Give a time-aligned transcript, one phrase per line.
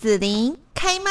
[0.00, 1.10] 紫琳开麦。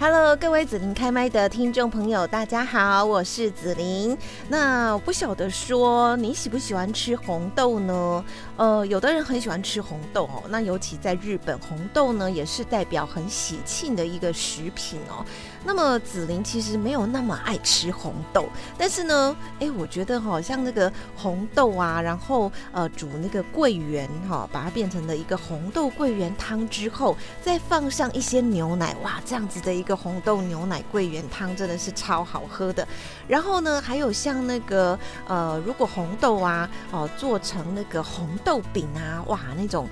[0.00, 4.18] Hello，各位紫琳开麦的听众朋友，大家好，我是紫琳。
[4.48, 8.24] 那我不晓得说你喜不喜欢吃红豆呢？
[8.56, 10.42] 呃，有的人很喜欢吃红豆哦。
[10.48, 15.24] 那尤其在日本，红豆呢也是代表很喜庆的一个食品哦。
[15.64, 18.48] 那么紫琳其实没有那么爱吃红豆，
[18.78, 32.86] 但是呢，哎，我觉得好像那个红豆啊，然后呃煮那个桂圆哈，把它变成了一个红豆桂圆汤之后，再放上一些牛奶，哇，这样子的一个红豆牛奶桂圆汤真的是超好喝的。
[33.28, 34.98] 然后呢，还有像那个
[35.28, 39.86] 呃，如果红豆啊哦做成那个红豆饼啊，哇，那种。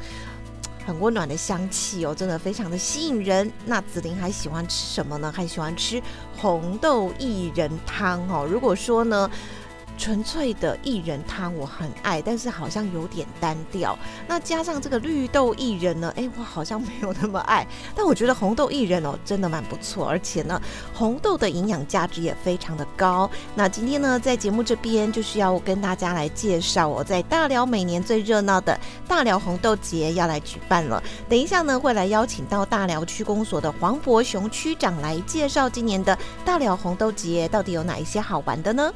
[0.89, 3.53] 很温暖的香气哦，真的非常的吸引人。
[3.67, 5.31] 那紫琳还喜欢吃什么呢？
[5.31, 6.03] 还喜欢吃
[6.35, 8.49] 红豆薏仁汤哦。
[8.51, 9.31] 如果说呢？
[9.99, 13.99] 纯粹的薏仁汤我很爱，但是好像有点单调。
[14.27, 17.67] 那加上这个绿豆薏仁呢，哎，我好像没有那么爱。
[17.95, 20.61] 但我觉得红豆薏仁哦，真的蛮不错，而且呢，
[20.95, 23.29] 红豆的营养价值也非常的高。
[23.55, 31.03] 那今天呢，在节目这边就是要跟大家来介绍，我在大寮每年最热闹的大寮红豆节要来举办了。
[31.29, 38.93] 等一下呢，会来邀请到大寮区公所的黄伯雄区长来介绍今年的大寮红豆节到底有哪一些好玩的呢？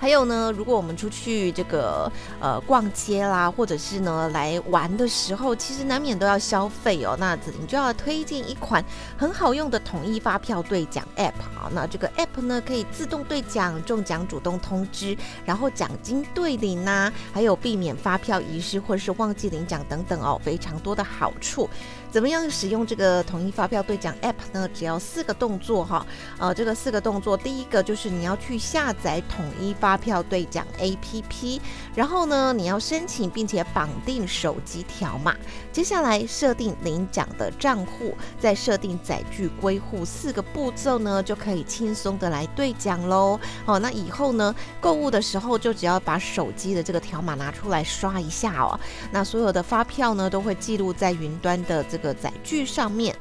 [0.00, 7.14] 还有呢，如果我们出去这个呃逛街啦，或者是呢来玩的时候，其实难免都要消费哦。
[7.20, 8.82] 那子玲就要推荐一款
[9.18, 11.70] 很好用的统一发票兑奖 App 啊。
[11.74, 21.68] 那这个 App 呢可以自动兑奖、中奖主动通知，然后奖金兑领呐，还有避免发票遗失或是忘记领奖等等哦，非常多的好处。
[22.10, 24.68] 怎么样使用这个统一发票兑奖 App 呢？
[24.74, 26.04] 只要四个动作哈，
[26.40, 31.60] 呃，这个四个动作，第一个就是你要去下载统一发票兑奖 APP，
[31.94, 35.36] 然后呢，你要申请并且绑定手机条码，
[35.70, 43.38] 接下来设定领奖的账户，再设定载具归户，四个步骤呢，就可以轻松的来兑奖喽。
[43.66, 48.78] 哦，那以后呢，购物的时候就只要把手机的这个条码拿出来刷一下哦，
[49.12, 51.99] 那所有的发票呢，都会记录在云端的这。
[52.00, 53.14] 个载具上面，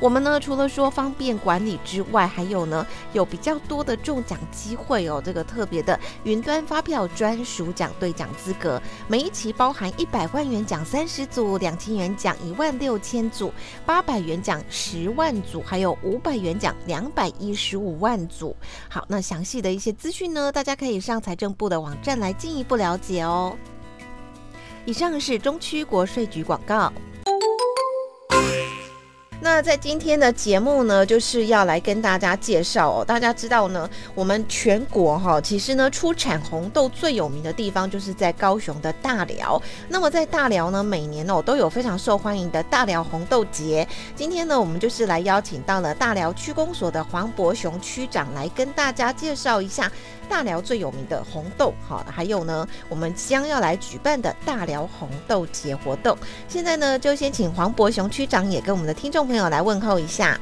[0.00, 5.22] 我们呢除了说方便管理之外，还有呢有比较多的中奖机会哦。
[5.24, 13.52] 这个特别的云端发票专属奖兑奖资格，每一期包含一百万元奖三十组，两千元奖一万六千组，
[13.86, 18.54] 八百元奖十万组，还有五百元奖两百一十五万组。
[18.88, 23.56] 好，那详细的一些资讯呢，大家可以上财政部的网站来进一步了解哦。
[24.84, 26.92] 以上是中区国税局广告。
[29.44, 33.04] 那在今天的节目呢，就是要来跟大家介绍哦。
[33.04, 39.60] 大家知道呢，我们全国哈，其实呢，出产红豆最有名的地方就是在高雄的大寮。
[39.86, 43.86] 那么在大寮呢，每年哦都有非常受欢迎的大寮红豆节。
[44.16, 49.92] 今天呢，我们就是来邀请到了大寮区公所的黄伯雄区长来跟大家介绍一下
[50.26, 51.74] 大寮最有名的红豆。
[51.86, 56.16] 好，还有呢，我们将要来举办的大寮红豆节活动。
[56.48, 60.38] 现在呢，就先请黄伯雄区长也跟我们的听众朋朋友来问候一下，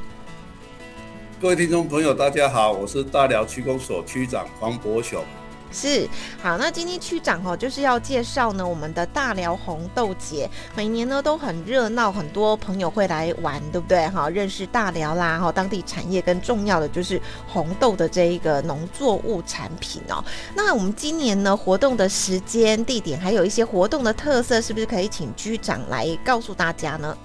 [1.41, 5.25] 各位听众朋友，大家好，我是大寮区公所区长黄博雄。
[5.73, 6.07] 是，
[6.43, 14.07] 好，那今天区长哦就是要介绍呢我们的大寮红豆节，每年呢都很热闹，很多朋友会来玩，对不对？
[14.09, 20.23] 哈，认识大寮啦，哈，当地产业跟重要的就是红豆的这一个农作物产品哦。
[20.55, 27.17] 那我们今年呢活动的时间、地点，还有一些活动的特色，是不是可以请区长来告诉大家呢？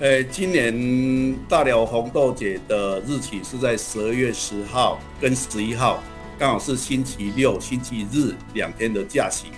[0.00, 6.02] 呃，今年大寮红豆节的日期是在十二月十号跟十一号，
[6.38, 9.48] 刚好是星期六、星期日两天的假期。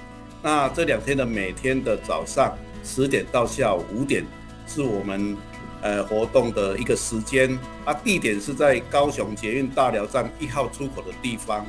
[0.42, 4.24] 那这两天的每天的早上十点到下午五点，
[4.66, 5.36] 是我们
[5.80, 7.56] 呃活动的一个时间。
[7.84, 11.64] 啊，地点是在高雄捷运大寮站一号出口的地方。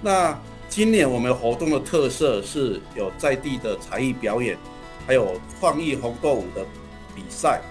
[0.00, 0.36] 那
[0.68, 4.58] 今年我们活动的特色是有在地的才艺表演，
[5.06, 6.66] 还有创意红豆舞的
[7.14, 7.62] 比赛。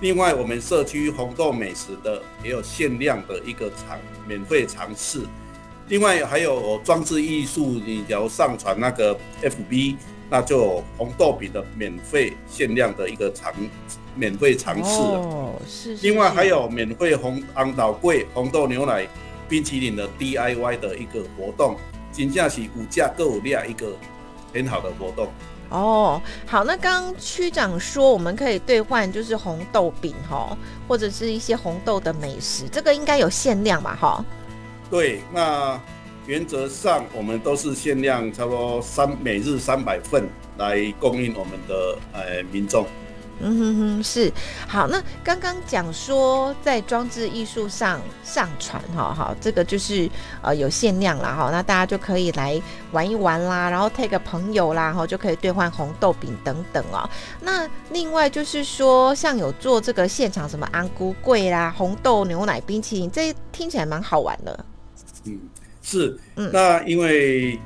[0.00, 5.20] 另外，我们社区红豆美食的也有限量的一个尝免费尝试。
[5.88, 9.96] 另外还有装置艺术，你要上传那个 FB，
[10.28, 13.52] 那就红豆饼的免费限量的一个尝
[14.14, 15.00] 免费尝试。
[15.00, 15.94] 哦，是。
[15.96, 19.06] 另外还有免费红安岛柜红豆牛奶
[19.48, 21.76] 冰淇淋的 DIY 的一个活动，
[22.10, 23.96] 金价是五价各五量一个
[24.52, 25.28] 很好的活动。
[25.70, 30.56] 哦，好，那刚刚区长说我们可以兑换，就是红豆饼哈，
[30.86, 33.98] 或者是一些红豆的美食，这个应该有限量吧？
[34.00, 34.24] 哈，
[34.90, 35.80] 对，那
[36.26, 40.28] 原则上我们都是限量，差不多三每日三百份，
[40.58, 42.86] 来供应我们的呃民众。
[43.40, 44.32] 嗯哼哼，是
[44.66, 44.86] 好。
[44.86, 50.08] 那刚刚讲说在装置艺术上上传，哈哈，这个就是
[50.40, 52.60] 呃有限量啦，哈，那大家就可以来
[52.92, 57.08] 玩一玩啦，然后 take 朋友啦，哈，就可以兑换红豆饼等等哦。
[57.40, 64.64] 那另外就是说，像有做这个现场什么安菇桂啦、红豆牛奶冰淇淋，这听起来蛮好玩的。
[65.24, 65.40] 嗯，
[65.82, 67.58] 是，嗯，那因为。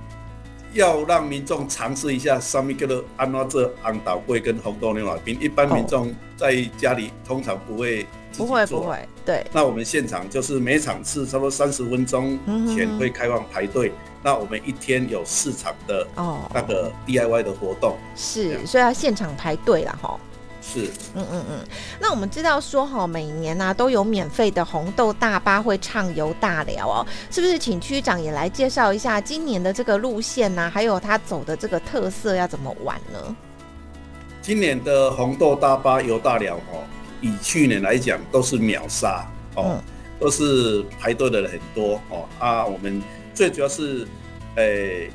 [0.72, 8.06] 要让民众尝试一下上面叫做安拉这安岛桂跟红豆牛奶冰，一般民众在家里通常不会
[8.36, 9.46] 不会不会，对。
[9.52, 13.92] 那我们现场就是每场次差不多三十分钟前会开放排队，
[14.22, 20.18] 那我们一天有四场的哦那个 DIY 的活动，是，所以要现场排队了哈。
[20.70, 21.66] 是，嗯嗯嗯，
[21.98, 27.58] 那我们知道说哈，每年呢都有免费的红豆大巴会畅游大寮哦，是不是？
[27.58, 33.36] 请区长也来介绍一下今年的这个路线呢，还有他走的这个特色要怎么玩呢？
[34.42, 36.84] 今年的红豆大巴游大寮哦，
[37.22, 39.26] 以去年来讲都是秒杀
[39.56, 39.82] 哦，
[40.20, 43.02] 都是排队的人很多哦啊，我们
[43.34, 44.06] 最主要是
[44.56, 45.10] 诶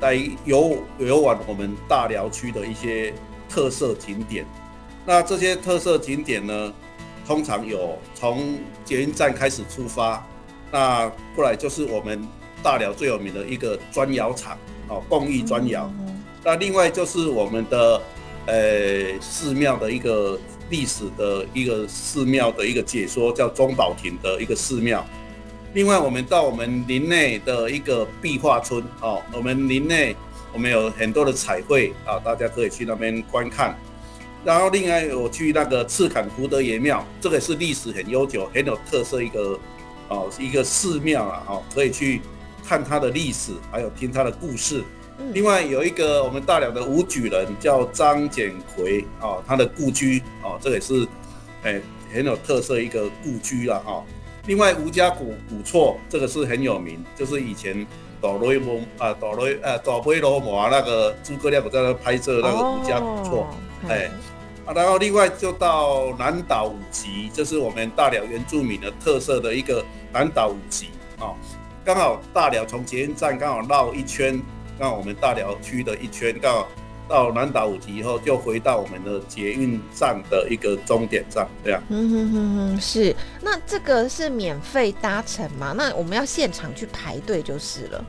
[0.00, 0.14] 来
[0.44, 3.14] 游游玩我们大寮区的一些
[3.48, 4.44] 特色景点。
[5.06, 6.72] 那这些特色景点呢，
[7.26, 10.24] 通常有从捷运站开始出发，
[10.70, 12.26] 那过来就是我们
[12.62, 14.56] 大寮最有名的一个砖窑厂
[14.88, 15.90] 哦，工艺砖窑。
[16.44, 18.00] 那另外就是我们的
[18.46, 20.38] 呃寺庙的一个
[20.68, 25.04] 历史的一个寺庙的一个解说，叫中宝亭的一个寺庙。
[25.72, 30.14] 另外，我们到我们林内的一个壁画村哦，我们林内
[30.52, 33.76] 我们有很多的彩绘啊，大家可以去那边观看。
[34.44, 39.58] 然后另外我去那个赤坎福德爷庙，这个是历史很悠久、很有特色一个
[40.08, 42.22] 哦一个寺庙啊，哦可以去
[42.64, 44.82] 看它的历史，还有听它的故事。
[45.34, 51.06] 另外有一个我们大寮的武举人叫张简奎哦，他的故居哦，这也是
[51.62, 51.78] 哎
[52.10, 54.02] 很有特色一个故居了哈。
[54.46, 57.86] 另外吴家古古厝这个是很有名，就是以前
[58.18, 63.46] 哆瑞摩啊哆瑞呃哆贝罗摩那个诸葛亮在那拍摄那个吴家古厝，
[63.88, 64.10] 哎。
[64.66, 71.34] 啊然后另外就到南岛五级，这是我们大寮原住民的特色的一个南岛五级啊。
[71.84, 74.40] 刚好大寮从捷运站刚好绕一圈，
[74.78, 76.68] 刚好我们大寮区的一圈，刚好
[77.08, 81.82] 到南岛五级以后，就回到我们的捷运站的一个终点站，这样。
[81.88, 83.16] 嗯哼哼哼，是。
[83.40, 85.74] 那这个是免费搭乘吗？
[85.76, 88.04] 那我们要现场去排队就是了，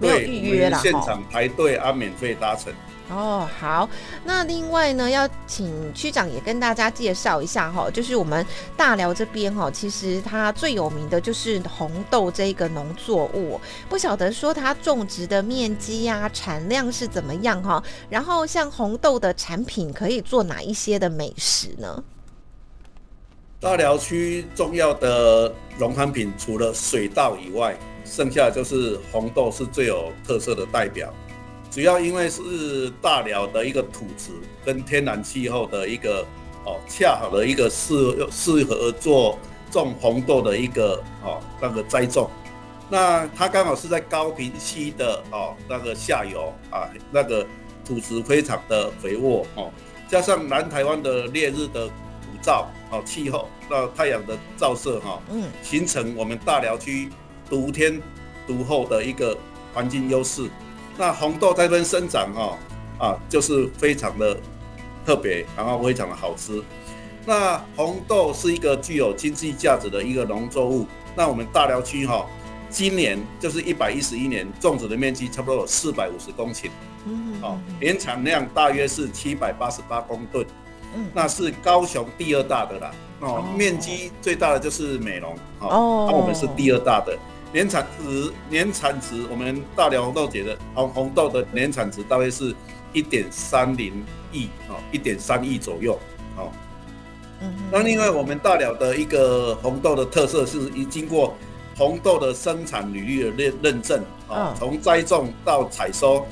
[0.00, 2.72] 没有预约了现场排队啊，免费搭乘。
[3.08, 3.88] 哦，好，
[4.24, 8.44] 那另外呢，要请区长也跟大家介绍一下哈，就是我们
[8.76, 17.80] 大寮这边哈，其实它最有名的就是红豆这个农作物，不晓得说它种植的面积呀、产量是怎么样哈，
[18.10, 22.02] 然后像红豆的产品可以做哪一些的美食呢？
[23.60, 31.14] 大寮区重要的农产品除了水稻以外，剩下就是红豆是最有特色的代表。
[31.76, 34.30] 主要因为是大寮的一个土质
[34.64, 36.26] 跟天然气候的一个
[36.64, 37.94] 哦，恰好的一个适
[38.30, 39.38] 适合做
[39.70, 42.30] 种红豆的一个哦那个栽种，
[42.88, 47.46] 那它刚好是在高平溪的哦那个下游啊，那个
[47.84, 49.70] 土质非常的肥沃哦，
[50.08, 57.10] 加上南台湾的烈日的普照哦气候，那太阳的照射哈，嗯，形成我们大寮区
[57.50, 58.00] 独天
[58.46, 59.36] 独厚的一个
[59.74, 60.48] 环境优势。
[60.98, 62.58] 那红豆在这边生长哈
[62.98, 64.36] 啊，就是非常的
[65.04, 66.62] 特别，然后非常的好吃。
[67.24, 70.86] 那红豆是一个具有经济价值的一个农作物。
[71.14, 72.24] 那我们大寮区哈，
[72.70, 76.70] 今年就是一百一十一年种植的面积差不多有四百五十公顷，
[77.04, 80.46] 嗯，哦，年产量大约是七百八十八公吨，
[80.94, 87.16] 嗯，那是高雄第二大的啦，哦，面积最大的就是美容，哦，那我们是第二大的。
[87.52, 92.54] 年产值年产值，我们大寮红豆节的红红豆的年产值大约是
[92.92, 95.98] 一点三零亿哦，一点三亿左右
[96.36, 96.50] 哦。
[97.40, 101.34] 嗯，那另外我们大寮的一个红豆的特色是已经过
[101.76, 106.26] 红豆的生产履历的认认证啊，从栽种到采收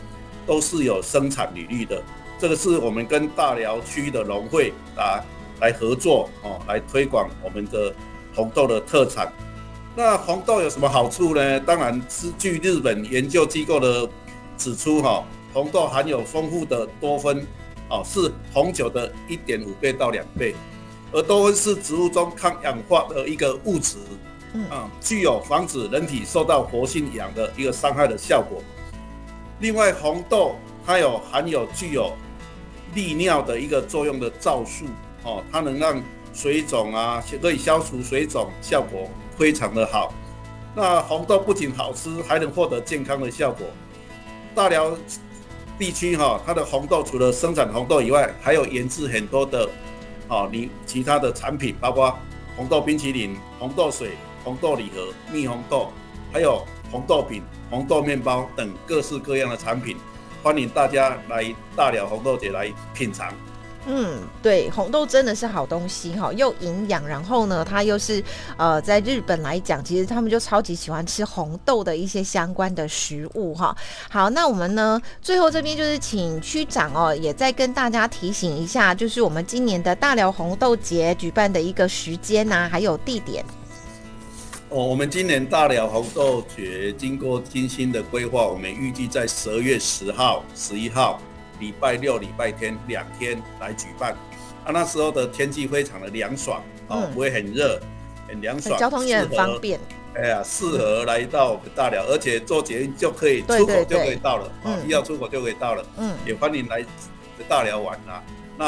[0.46, 2.02] 都是有生产履历的。
[2.38, 5.22] 这个是我们跟大寮区的农会啊
[5.60, 7.94] 来合作哦，来推广我们的
[8.34, 9.32] 红豆的特产。
[9.96, 11.60] 那红豆有什么好处呢？
[11.60, 14.08] 当然是据日本研究机构的
[14.58, 15.22] 指出，哈，
[15.52, 17.46] 红豆含有丰富的多酚，
[17.88, 20.52] 哦，是红酒的一点五倍到两倍，
[21.12, 23.98] 而多酚是植物中抗氧化的一个物质，
[24.68, 28.60] 啊，具有防止人体受到活性氧的一个伤害的效果。
[29.60, 32.12] 另外，红豆它有含有具有
[32.94, 34.86] 利尿的一个作用的皂素
[35.22, 36.02] 哦，它能让
[36.34, 40.12] 水肿啊，可以消除水肿，效果非常的好。
[40.74, 43.64] 那红豆不仅好吃，还能获得健康的效果。
[44.54, 44.96] 大寮
[45.78, 49.68] 地区哈，它的红豆除了生产红豆以外，还有研制很多的
[50.28, 52.18] 哦，你其他的产品，包括
[52.56, 54.10] 红豆冰淇淋、红豆水、
[54.42, 55.92] 红豆礼盒、蜜红豆，
[56.32, 59.96] 还有红豆饼、红豆面包等各式各样的产品。
[60.42, 63.32] 欢迎大家来大寮红豆节来品尝。
[63.86, 68.24] 嗯，对，红豆真的是好东西哈，又营养，然后呢，它又是
[68.56, 73.76] 呃，在日本来讲，其实他们就超级喜欢吃红豆的一些相关的食物哈。
[74.08, 83.44] 好，那我们呢，最后这边就是请区长哦，也再跟大家提醒一下，就是我们今年的大寮红豆节举办的一个时间呐，还有地点。
[84.70, 91.20] 哦，我们今年大寮红豆节经过精心的规划，我们预计在十二月十号、十一号，
[91.58, 94.12] 礼拜六、礼拜天两天来举办。
[94.64, 97.80] 啊，那时候的天气非常的凉爽，哦，不会很热，
[98.28, 99.78] 很凉爽，交通也很方便。
[100.14, 105.84] 哎呀，适合来到我们大寮，而且坐捷运就可以出口就可以到了，哦，一要出口就可以到了。
[105.96, 106.84] 嗯，也欢迎来
[107.48, 108.22] 大寮玩啊。
[108.56, 108.66] 那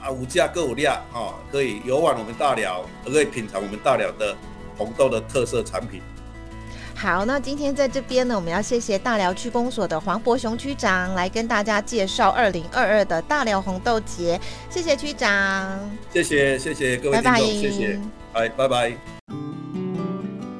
[0.00, 4.36] 啊，五价各五量，哈，可以游玩我们大寮，可以品尝我们大寮的。
[4.78, 6.00] 红豆的特色产品。
[7.00, 14.38] 好，那今天在这边呢，我们要谢谢大寮区公所的黄博雄区长来跟大家介绍二零二二的大寮红豆节。
[14.68, 15.80] 谢谢区长，
[16.12, 18.00] 谢谢谢谢各位听众，谢谢，
[18.34, 18.92] 哎，拜拜。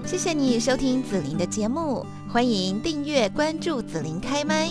[0.06, 4.70] 谢谢你收听紫琳的节目，欢迎订阅关注紫琳开麦。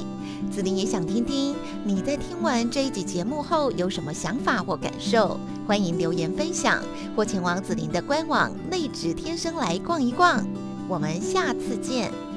[0.51, 6.83] 紫琳也想听听你在听完这一集节目后有什么想法或感受，欢迎留言分享，
[7.15, 10.43] 或前往紫琳的官网内指天生来逛一逛。
[10.89, 12.28] 我们下次见。